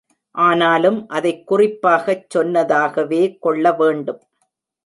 [0.35, 4.21] ஆனாலும் அதைக் குறிப்பாகச் சொன்னதாகவே கொள்ள வேண்டும்.